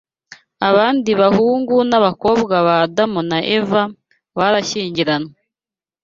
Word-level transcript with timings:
Abandi 0.69 1.11
bahungu 1.21 1.75
n’abakobwa 1.89 2.55
ba 2.67 2.75
Adamu 2.85 3.19
na 3.29 3.39
Eva 3.57 3.81
barashyingiranywe 4.37 5.35